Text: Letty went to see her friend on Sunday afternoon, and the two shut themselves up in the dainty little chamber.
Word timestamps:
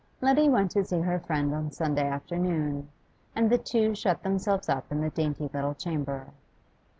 Letty 0.19 0.49
went 0.49 0.71
to 0.71 0.83
see 0.83 1.01
her 1.01 1.19
friend 1.19 1.53
on 1.53 1.69
Sunday 1.69 2.07
afternoon, 2.07 2.89
and 3.35 3.51
the 3.51 3.59
two 3.59 3.93
shut 3.93 4.23
themselves 4.23 4.67
up 4.67 4.91
in 4.91 4.99
the 4.99 5.11
dainty 5.11 5.47
little 5.53 5.75
chamber. 5.75 6.31